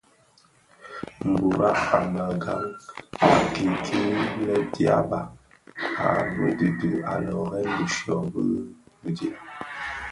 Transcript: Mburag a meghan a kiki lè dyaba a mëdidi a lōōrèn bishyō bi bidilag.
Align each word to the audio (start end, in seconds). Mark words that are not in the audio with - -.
Mburag 1.29 1.75
a 1.97 1.99
meghan 2.13 2.65
a 3.25 3.27
kiki 3.53 4.01
lè 4.45 4.55
dyaba 4.73 5.19
a 6.05 6.05
mëdidi 6.37 6.91
a 7.11 7.13
lōōrèn 7.25 7.67
bishyō 7.75 8.15
bi 8.33 8.43
bidilag. 9.01 9.49